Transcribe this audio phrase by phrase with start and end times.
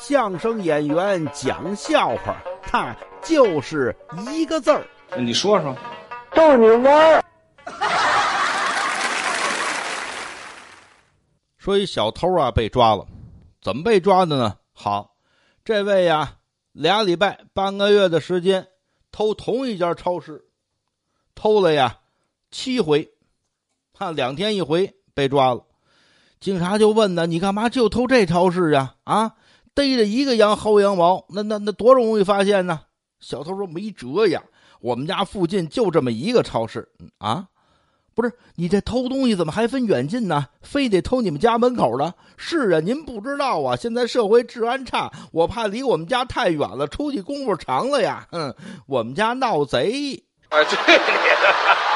[0.00, 3.94] 相声演员讲笑话，他就是
[4.32, 4.86] 一个字儿。
[5.16, 5.76] 你说说，
[6.32, 7.24] 逗你玩儿。
[11.56, 13.06] 说一小偷啊被抓了，
[13.60, 14.56] 怎么被抓的呢？
[14.72, 15.16] 好，
[15.64, 16.36] 这位呀，
[16.72, 18.68] 俩礼拜、半个月的时间，
[19.10, 20.44] 偷同一家超市，
[21.34, 21.98] 偷了呀
[22.50, 23.10] 七回，
[23.92, 25.64] 哈，两天一回被抓了。
[26.40, 28.94] 警察就问呢：“你干嘛就偷这超市呀？
[29.02, 29.34] 啊，
[29.78, 32.80] 逮着一个羊薅羊毛，那那那多容易发现呢？”
[33.20, 34.42] 小偷说：“没辙呀，
[34.80, 37.46] 我们家附近就这么一个超市啊。”
[38.12, 40.46] 不是你这偷东西怎么还分远近呢？
[40.60, 42.12] 非得偷你们家门口的？
[42.36, 48.26] 是啊，您不知道啊，现在社会治安差，我怕离我们家太远了，出去功夫长了呀。
[48.32, 48.52] 哼，
[48.88, 50.24] 我们家闹贼。
[50.48, 51.87] 哎，对。